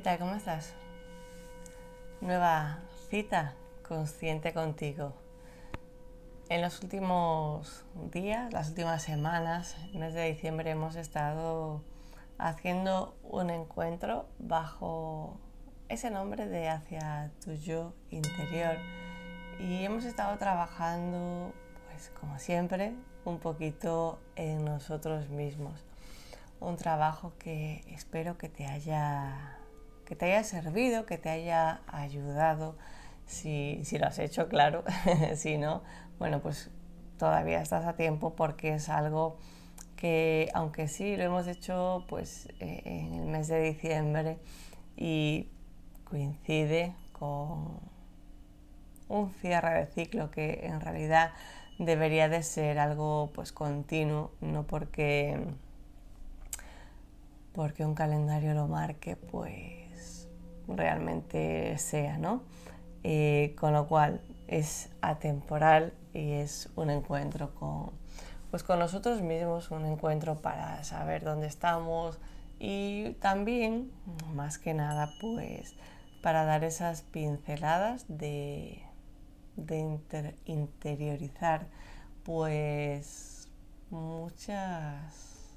[0.00, 0.18] ¿Qué tal?
[0.18, 0.72] ¿Cómo estás?
[2.22, 2.78] Nueva
[3.10, 3.52] cita
[3.86, 5.12] consciente contigo.
[6.48, 11.82] En los últimos días, las últimas semanas, el mes de diciembre, hemos estado
[12.38, 15.38] haciendo un encuentro bajo
[15.90, 18.78] ese nombre de hacia tu yo interior.
[19.58, 21.52] Y hemos estado trabajando,
[21.90, 22.94] pues como siempre,
[23.26, 25.84] un poquito en nosotros mismos.
[26.58, 29.59] Un trabajo que espero que te haya,
[30.10, 32.74] que te haya servido, que te haya ayudado.
[33.26, 34.82] Si, si lo has hecho, claro.
[35.36, 35.84] si no,
[36.18, 36.68] bueno, pues
[37.16, 39.36] todavía estás a tiempo porque es algo
[39.94, 44.38] que, aunque sí lo hemos hecho pues eh, en el mes de diciembre
[44.96, 45.46] y
[46.02, 47.78] coincide con
[49.06, 51.30] un cierre de ciclo que en realidad
[51.78, 55.38] debería de ser algo pues continuo, no porque
[57.52, 59.79] porque un calendario lo marque, pues
[60.76, 62.42] realmente sea, ¿no?
[63.02, 67.92] Eh, con lo cual es atemporal y es un encuentro con,
[68.50, 72.18] pues con nosotros mismos, un encuentro para saber dónde estamos
[72.58, 73.90] y también,
[74.34, 75.74] más que nada, pues
[76.22, 78.82] para dar esas pinceladas de,
[80.44, 81.66] interiorizar
[82.22, 83.48] pues
[83.90, 85.54] muchas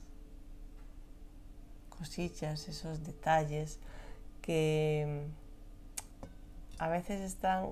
[1.90, 3.80] cosillas, esos detalles
[4.44, 5.24] que
[6.78, 7.70] a veces están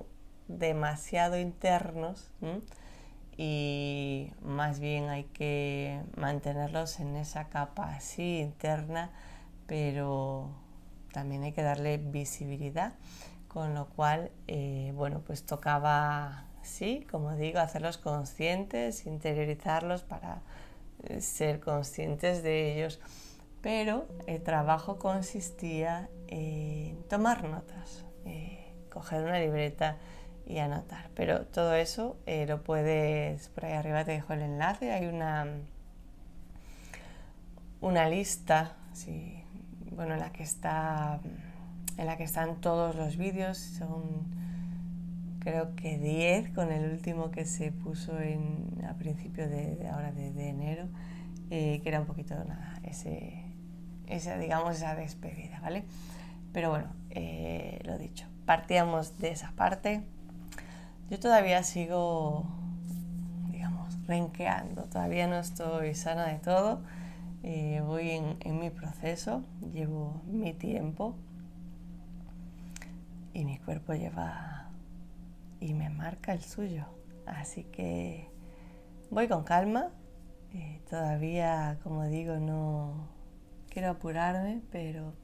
[0.48, 2.32] demasiado internos
[3.36, 9.10] y más bien hay que mantenerlos en esa capa así interna,
[9.66, 10.50] pero
[11.12, 12.94] también hay que darle visibilidad
[13.52, 20.40] con lo cual, eh, bueno, pues tocaba, sí, como digo, hacerlos conscientes, interiorizarlos para
[21.02, 22.98] eh, ser conscientes de ellos.
[23.62, 29.96] Pero el trabajo consistía en tomar notas, eh, coger una libreta
[30.46, 31.10] y anotar.
[31.14, 35.46] Pero todo eso lo puedes, por ahí arriba te dejo el enlace, hay una,
[37.80, 38.76] una lista,
[39.92, 41.20] bueno, en la que está
[41.98, 44.26] en la que están todos los vídeos, son
[45.40, 50.48] creo que 10 con el último que se puso en, a principio de, ahora de,
[50.48, 50.88] enero,
[51.50, 53.41] eh, que era un poquito nada, ese,
[54.12, 55.84] esa, digamos, esa despedida, ¿vale?
[56.52, 60.02] Pero bueno, eh, lo dicho, partíamos de esa parte.
[61.10, 62.44] Yo todavía sigo,
[63.50, 66.82] digamos, renqueando, todavía no estoy sana de todo,
[67.42, 71.16] eh, voy en, mi proceso, llevo mi tiempo
[73.34, 74.70] y mi cuerpo lleva
[75.58, 76.86] y me marca el suyo.
[77.26, 78.28] Así que
[79.10, 79.88] voy con calma.
[80.54, 83.08] Eh, todavía, como digo, no
[83.72, 85.14] quiero apurarme, pero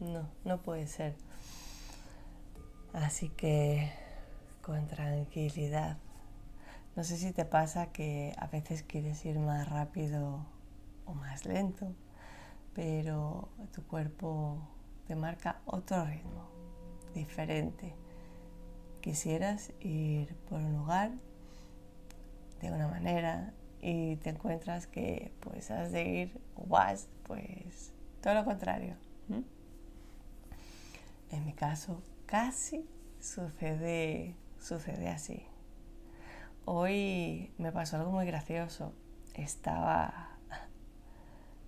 [0.00, 1.14] no, no puede ser.
[2.92, 3.92] Así que
[4.60, 5.96] con tranquilidad.
[6.96, 10.44] No sé si te pasa que a veces quieres ir más rápido
[11.04, 11.94] o más lento,
[12.74, 14.58] pero tu cuerpo
[15.06, 16.48] te marca otro ritmo
[17.14, 17.94] diferente.
[19.00, 21.12] Quisieras ir por un lugar
[22.60, 27.92] de una manera y te encuentras que pues has de ir o vas pues
[28.22, 28.96] todo lo contrario.
[31.30, 32.88] En mi caso casi
[33.20, 35.42] sucede, sucede así.
[36.64, 38.92] Hoy me pasó algo muy gracioso.
[39.34, 40.30] Estaba,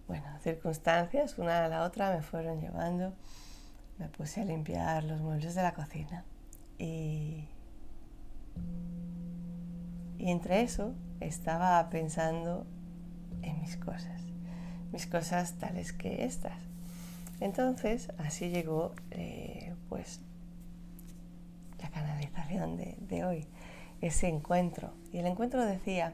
[0.07, 3.15] bueno, circunstancias, una a la otra me fueron llevando
[3.99, 6.25] me puse a limpiar los muebles de la cocina
[6.79, 7.28] y,
[10.29, 12.67] y entre eso estaba pensando
[13.41, 14.21] en mis cosas,
[14.93, 16.53] mis cosas tales que estas.
[17.41, 20.21] Entonces así llegó eh, pues
[21.81, 23.47] la canalización de, hoy,
[24.03, 24.93] ese encuentro.
[25.15, 26.13] Y el encuentro decía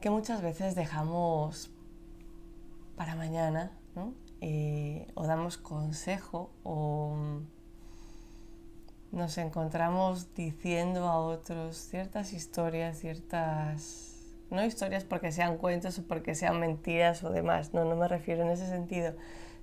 [0.00, 1.72] que muchas veces dejamos
[2.94, 3.72] para mañana.
[4.42, 7.16] Eh, o damos consejo o
[9.16, 16.34] nos encontramos diciendo a otros ciertas historias, ciertas, no historias porque sean cuentos o porque
[16.34, 19.14] sean mentiras o demás, no, no me refiero en ese sentido,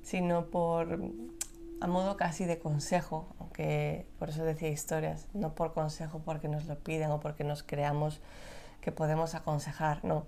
[0.02, 1.00] sino por,
[1.82, 6.66] a modo casi de consejo, aunque por eso decía historias, no por consejo porque nos
[6.66, 8.22] lo piden o porque nos creamos
[8.82, 10.26] que podemos aconsejar, no,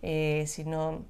[0.00, 1.04] eh, sino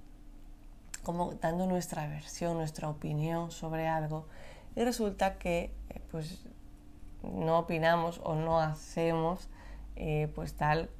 [1.04, 4.26] como dando nuestra versión, nuestra opinión sobre algo
[4.74, 6.44] y resulta que eh, pues
[7.22, 9.48] no opinamos o no hacemos
[9.96, 10.90] eh, pues tal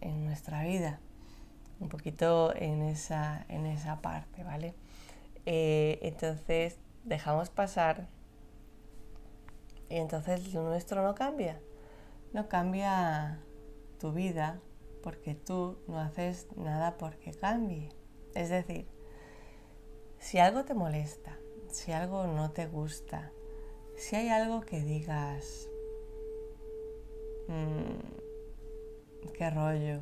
[0.00, 1.00] en nuestra vida
[1.80, 4.74] un poquito en esa, en esa parte, ¿vale?
[5.46, 8.08] Eh, entonces dejamos pasar
[9.88, 11.60] y entonces lo nuestro no cambia.
[12.32, 13.38] No cambia
[13.98, 14.60] tu vida
[15.02, 17.88] porque tú no haces nada porque cambie.
[18.34, 18.86] Es decir,
[20.18, 21.38] si algo te molesta,
[21.70, 23.32] si algo no te gusta,
[23.98, 25.68] si hay algo que digas,
[27.48, 30.00] mmm, qué rollo,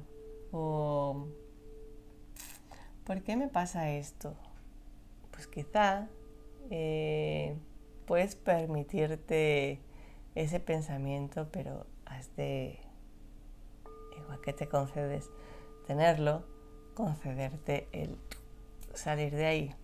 [0.52, 1.28] o
[3.04, 4.36] ¿por qué me pasa esto?
[5.30, 6.08] Pues quizá
[6.70, 7.56] eh,
[8.04, 9.80] puedes permitirte
[10.34, 12.78] ese pensamiento, pero has de,
[14.18, 15.30] igual que te concedes
[15.86, 16.44] tenerlo,
[16.94, 18.18] concederte el
[18.92, 19.74] salir de ahí.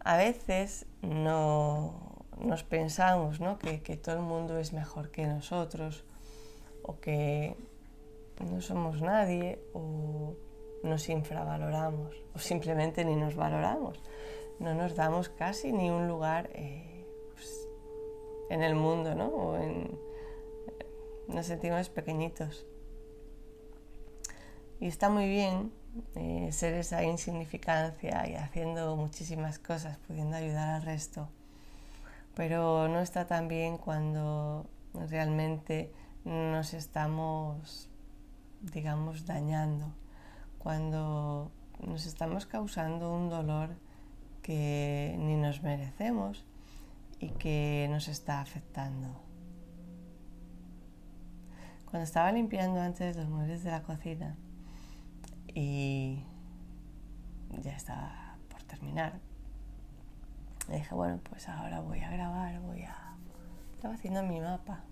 [0.00, 6.04] A veces no nos pensamos que, que todo el mundo es mejor que nosotros
[6.82, 7.56] o que
[8.40, 10.36] no somos nadie o
[10.82, 14.00] nos infravaloramos o simplemente ni nos valoramos.
[14.60, 17.68] No nos damos casi ni un lugar eh, pues,
[18.50, 19.28] en el mundo, ¿no?
[19.28, 19.98] O en,
[21.28, 22.66] nos sentimos pequeñitos.
[24.80, 25.72] Y está muy bien
[26.16, 31.28] eh, ser esa insignificancia y haciendo muchísimas cosas, pudiendo ayudar al resto.
[32.34, 35.92] Pero no está tan bien cuando realmente
[36.24, 37.88] nos estamos,
[38.60, 39.92] digamos, dañando
[40.64, 41.52] cuando
[41.86, 43.76] nos estamos causando un dolor
[44.40, 46.42] que ni nos merecemos
[47.20, 49.08] y que nos está afectando.
[51.84, 54.36] Cuando estaba limpiando antes los muebles de la cocina
[55.48, 56.24] y
[57.60, 59.20] ya estaba por terminar,
[60.72, 63.16] dije, bueno, pues ahora voy a grabar, voy a...
[63.74, 64.82] Estaba haciendo mi mapa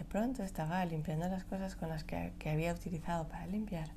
[0.00, 3.90] de pronto estaba limpiando las cosas con las que, había utilizado para limpiar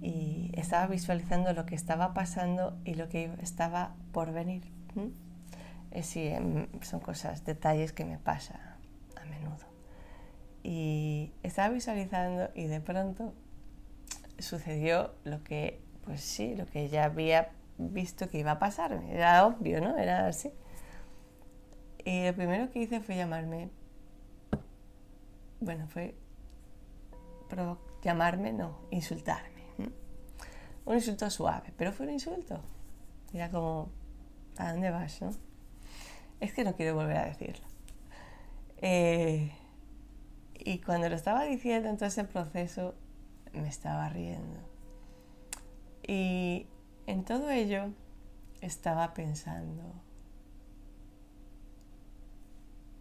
[0.00, 4.62] y estaba visualizando lo que estaba pasando y lo que estaba por venir.
[5.90, 8.60] Eh, sí, em, son cosas, detalles que me pasan
[9.20, 9.66] a menudo.
[10.62, 13.34] Y estaba visualizando y de pronto
[14.38, 17.50] sucedió lo que, pues sí, lo que ya había
[17.90, 18.92] visto que iba a pasar.
[19.08, 19.96] Era obvio, ¿no?
[19.96, 20.50] Era así.
[22.04, 23.70] Y lo primero que hice fue llamarme
[25.62, 26.16] bueno, fue
[28.02, 29.62] llamarme, no, insultarme.
[30.84, 32.60] Un insulto suave, pero fue un insulto.
[33.32, 33.88] Era como,
[34.58, 35.22] ¿a dónde vas?
[35.22, 35.30] No?
[36.40, 37.64] Es que no quiero volver a decirlo.
[38.78, 39.52] Eh,
[40.54, 42.96] y cuando lo estaba diciendo en todo ese proceso,
[43.52, 44.58] me estaba riendo.
[46.04, 46.66] Y
[47.06, 47.90] en todo ello
[48.60, 49.82] estaba pensando,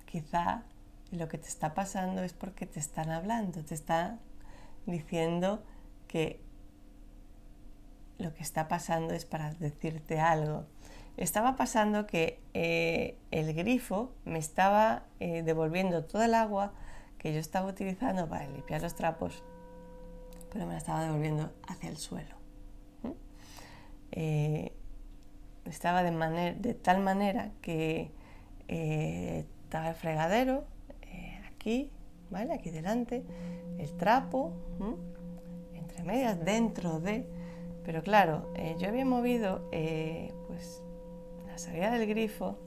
[0.06, 0.64] quizá
[1.12, 4.20] lo que te está pasando es porque te están hablando, te están
[4.86, 5.64] diciendo
[6.08, 6.42] que
[8.18, 10.66] lo que está pasando es para decirte algo.
[11.18, 16.74] Estaba pasando que eh, el grifo me estaba eh, devolviendo todo el agua
[17.18, 19.44] que yo estaba utilizando para limpiar los trapos,
[20.52, 22.41] pero me la estaba devolviendo hacia el suelo.
[24.12, 24.72] Eh,
[25.66, 28.12] estaba de, tal manera que
[28.68, 30.66] estaba el fregadero,
[31.62, 31.92] aquí,
[32.30, 32.54] ¿vale?
[32.54, 33.24] Aquí delante,
[33.78, 34.54] el trapo,
[35.74, 37.28] entre medias, dentro de...
[37.84, 40.82] Pero claro, eh, yo había movido eh, pues,
[41.48, 42.58] la salida del grifo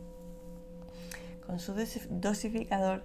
[1.46, 1.74] con su
[2.10, 3.02] dosificador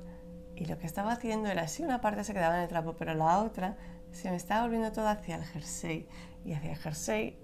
[0.56, 3.14] y lo que estaba haciendo era así una parte se quedaba en el trapo, pero
[3.14, 3.78] la otra
[4.12, 6.08] se me estaba volviendo todo hacia el jersey
[6.46, 7.38] y hacia el jersey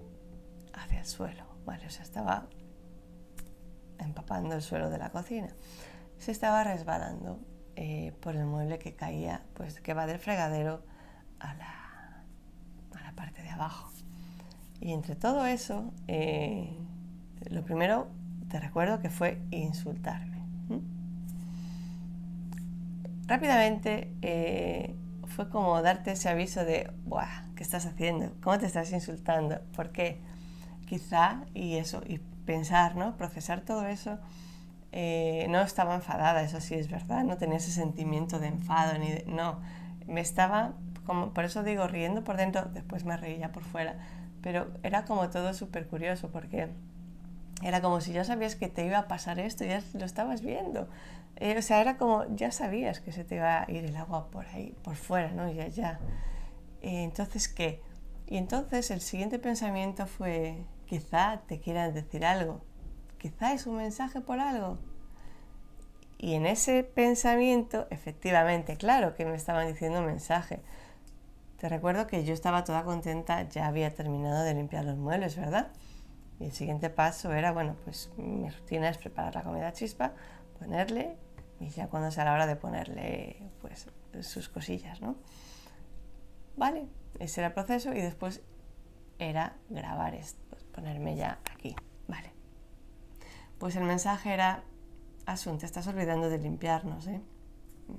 [0.76, 1.84] hacia el suelo, ¿vale?
[1.84, 2.48] O estaba
[3.98, 5.48] empapando el suelo de la cocina.
[6.18, 7.40] Se estaba resbalando
[7.74, 10.84] eh, por el mueble que caía, pues que va del fregadero
[11.40, 12.24] a la,
[12.94, 13.90] a la parte de abajo.
[14.80, 16.76] Y entre todo eso, eh,
[17.50, 18.08] lo primero
[18.48, 20.36] te recuerdo que fue insultarme.
[23.26, 24.94] Rápidamente eh,
[25.26, 28.32] fue como darte ese aviso de, Buah, ¿qué estás haciendo?
[28.40, 29.60] ¿Cómo te estás insultando?
[29.74, 30.20] Porque
[30.86, 33.16] quizá, y eso, y pensar, ¿no?
[33.16, 34.18] Procesar todo eso
[34.92, 39.10] eh, no estaba enfadada, eso sí es verdad, no tenía ese sentimiento de enfado, ni
[39.26, 39.60] no,
[40.06, 40.72] me estaba,
[41.04, 43.96] como, por eso digo, riendo por dentro, después me reía por fuera,
[44.40, 46.70] pero era como todo súper curioso porque
[47.62, 50.88] era como si ya sabías que te iba a pasar esto, ya lo estabas viendo.
[51.36, 54.30] Eh, o sea, era como, ya sabías que se te iba a ir el agua
[54.30, 55.50] por ahí, por fuera, ¿no?
[55.50, 55.98] Ya, ya.
[56.82, 57.82] Eh, entonces, ¿qué?
[58.26, 62.62] Y entonces el siguiente pensamiento fue, quizá te quieran decir algo
[63.26, 64.78] quizá es un mensaje por algo.
[66.18, 70.62] Y en ese pensamiento, efectivamente, claro que me estaban diciendo un mensaje.
[71.58, 75.72] Te recuerdo que yo estaba toda contenta, ya había terminado de limpiar los muebles, ¿verdad?
[76.38, 80.12] Y el siguiente paso era, bueno, pues mi rutina es preparar la comida chispa,
[80.58, 81.16] ponerle
[81.60, 83.88] y ya cuando sea la hora de ponerle pues
[84.20, 85.16] sus cosillas, ¿no?
[86.56, 86.86] Vale,
[87.18, 88.42] ese era el proceso y después
[89.18, 91.74] era grabar esto, ponerme ya aquí,
[92.06, 92.32] vale.
[93.58, 94.62] Pues el mensaje era,
[95.24, 97.20] Asun, te estás olvidando de limpiarnos, ¿eh?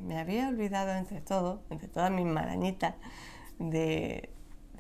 [0.06, 2.96] Me había olvidado entre todo, entre toda mi marañita
[3.58, 4.30] de,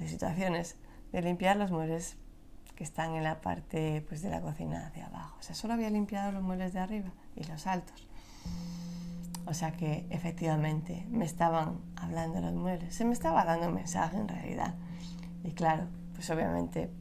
[0.05, 0.77] situaciones,
[1.11, 2.17] de limpiar los muebles
[2.75, 5.37] que están en la parte pues, de la cocina de abajo.
[5.39, 8.07] O sea, solo había limpiado los muebles de arriba y los altos.
[9.47, 12.93] O sea que efectivamente me estaban hablando los muebles.
[12.93, 14.75] Se me estaba dando un mensaje en realidad.
[15.43, 16.91] Y claro, pues obviamente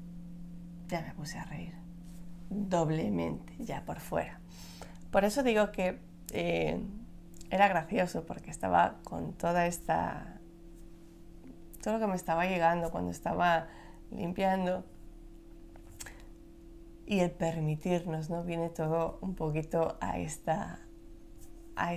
[0.88, 1.74] ya me puse a reír.
[2.50, 4.40] Doblemente, ya por fuera.
[5.10, 5.98] Por eso digo que
[6.32, 6.80] eh,
[7.50, 10.38] era gracioso porque estaba con toda esta...
[11.82, 13.68] Todo lo que me estaba llegando cuando estaba
[14.10, 14.84] limpiando
[17.06, 18.42] y el permitirnos, ¿no?
[18.42, 20.80] Viene todo un poquito a, esta,
[21.76, 21.90] a,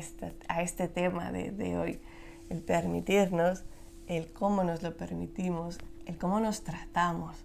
[0.47, 2.01] a este tema de, de hoy,
[2.49, 3.63] el permitirnos,
[4.05, 7.43] el cómo nos lo permitimos, el cómo nos tratamos,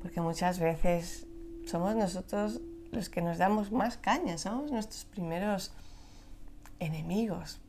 [0.00, 1.26] porque muchas veces
[1.66, 2.60] somos nosotros
[2.92, 5.72] los que nos damos más caña, somos nuestros primeros
[6.78, 7.60] enemigos.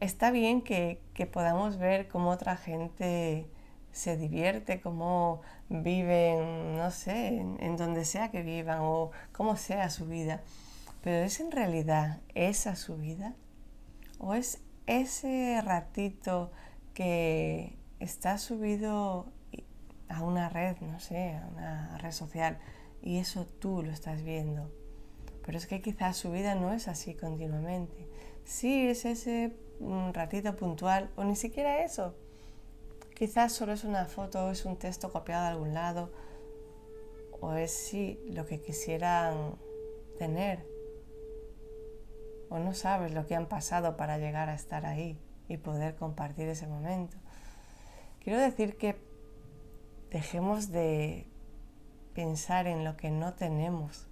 [0.00, 3.50] Está bien que, que podamos ver cómo otra gente
[3.92, 10.06] se divierte, cómo viven, no sé, en, donde sea que vivan o cómo sea su
[10.06, 10.42] vida.
[11.02, 13.34] Pero ¿es en realidad esa su vida?
[14.18, 16.50] ¿O es ese ratito
[16.94, 19.32] que está subido
[20.08, 22.58] a una red, no sé, a una red social
[23.02, 24.70] y eso tú lo estás viendo?
[25.44, 28.08] Pero es que quizás su vida no es así continuamente.
[28.44, 32.14] Sí, es ese mm, ratito puntual o ni siquiera eso
[33.18, 36.12] Quizás solo es una foto, es un texto copiado de algún lado,
[37.40, 39.56] o es sí lo que quisieran
[40.18, 40.64] tener,
[42.48, 46.48] o no sabes lo que han pasado para llegar a estar ahí y poder compartir
[46.48, 47.16] ese momento.
[48.28, 48.94] Quiero decir que
[50.10, 51.26] dejemos de
[52.12, 54.06] pensar en lo que no tenemos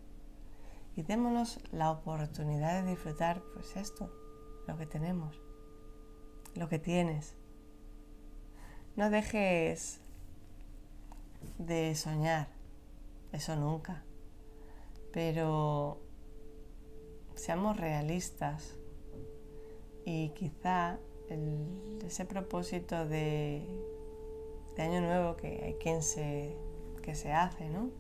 [0.96, 4.10] y démonos la oportunidad de disfrutar pues esto,
[4.66, 5.38] lo que tenemos,
[6.54, 7.36] lo que tienes.
[8.96, 10.00] No dejes
[11.58, 12.48] de soñar,
[13.32, 14.02] eso nunca,
[15.12, 16.00] pero
[17.34, 18.78] seamos realistas
[20.06, 20.98] y quizá
[22.02, 23.62] ese propósito de,
[24.82, 26.56] año nuevo que hay quien se,
[27.02, 27.90] que se hace, ¿no?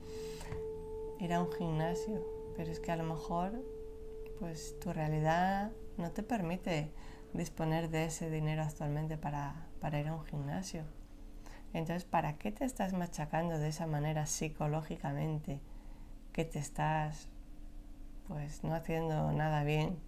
[1.18, 2.24] Ir a un gimnasio,
[2.56, 3.52] pero es que a lo mejor
[4.38, 6.90] pues tu realidad no te permite
[7.32, 10.84] disponer de ese dinero actualmente para para ir a un gimnasio.
[11.72, 15.60] Entonces, ¿para qué te estás machacando de esa manera psicológicamente?
[16.32, 17.28] Que te estás,
[18.28, 19.98] pues, no haciendo nada bien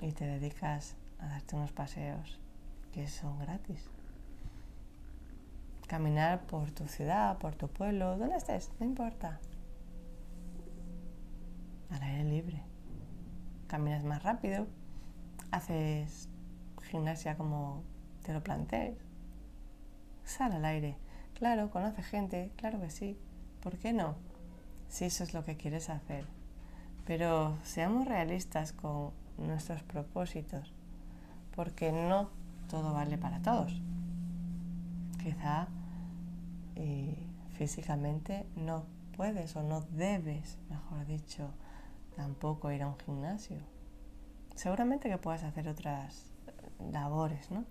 [0.00, 2.38] y te dedicas a darte unos paseos
[2.92, 3.90] que son gratis.
[5.86, 9.40] Caminar por tu ciudad, por tu pueblo, donde estés, no importa.
[11.90, 12.62] Al aire libre.
[13.66, 14.66] Caminas más rápido,
[15.50, 16.28] haces
[16.82, 17.82] gimnasia como
[18.22, 18.96] te lo plantees.
[20.24, 20.96] Sal al aire.
[21.34, 23.18] Claro, conoce gente, claro que sí.
[23.62, 24.16] ¿Por qué no?
[24.88, 26.26] Si eso es lo que quieres hacer.
[27.04, 30.72] Pero seamos realistas con nuestros propósitos,
[31.54, 32.30] porque no
[32.68, 33.80] todo vale para todos.
[35.24, 35.68] Quizá
[36.76, 37.16] eh,
[37.56, 38.84] físicamente no
[39.16, 41.48] puedes o no debes, mejor dicho,
[42.14, 43.56] tampoco ir a un gimnasio.
[44.54, 46.30] Seguramente que puedas hacer otras
[46.92, 47.64] labores, ¿no?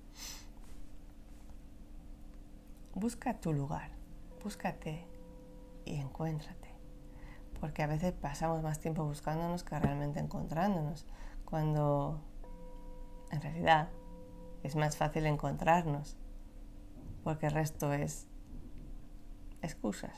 [2.95, 3.91] busca tu lugar,
[4.43, 5.05] búscate
[5.85, 6.73] y encuéntrate.
[7.59, 11.05] Porque a veces pasamos más tiempo buscándonos que realmente encontrándonos,
[11.45, 12.19] cuando
[13.29, 13.89] en realidad
[14.63, 16.17] es más fácil encontrarnos,
[17.23, 18.27] porque el resto es
[19.61, 20.13] excusas.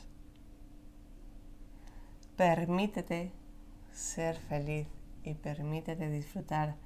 [2.36, 3.32] Permítete
[3.92, 4.88] ser feliz
[5.24, 6.76] y permítete disfrutar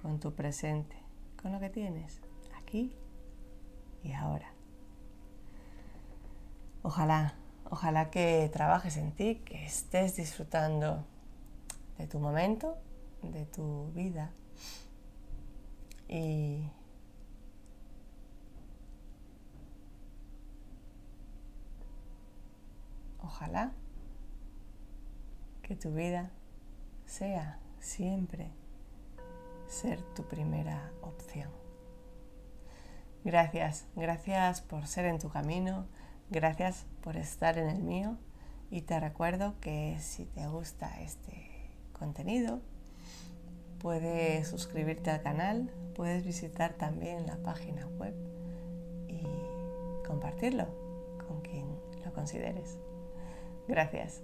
[0.00, 0.96] con tu presente,
[1.40, 2.20] con lo que tienes,
[2.56, 2.94] aquí
[4.04, 4.52] y ahora.
[6.82, 7.34] Ojalá,
[7.70, 11.04] ojalá que trabajes en ti, que estés disfrutando
[11.98, 12.76] de tu momento,
[13.22, 14.32] de tu vida.
[16.08, 16.68] Y
[23.32, 23.72] ojalá
[25.62, 26.30] que tu vida
[27.06, 28.50] sea siempre
[29.66, 31.50] ser tu primera opción.
[33.24, 35.86] Gracias, gracias por ser en tu camino
[36.32, 38.16] Gracias por estar en el mío
[38.70, 42.62] y te recuerdo que si te gusta este contenido,
[43.80, 48.14] puedes suscribirte al canal, puedes visitar también la página web
[49.08, 49.26] y
[50.06, 50.68] compartirlo
[51.28, 51.66] con quien
[52.02, 52.78] lo consideres.
[53.68, 54.22] Gracias.